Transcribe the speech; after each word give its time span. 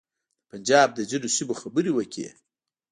د 0.03 0.03
پنجاب 0.51 0.87
د 0.93 0.99
ځینو 1.09 1.27
سیمو 1.37 1.53
خبرې 1.61 1.91
وکړې. 1.93 2.27